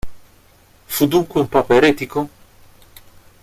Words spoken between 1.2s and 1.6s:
un